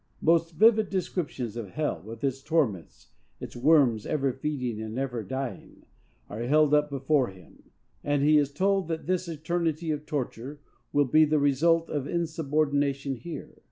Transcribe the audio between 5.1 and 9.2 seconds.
dying, are held up before him; and he is told that